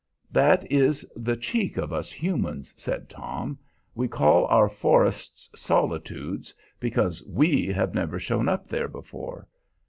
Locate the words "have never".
7.67-8.19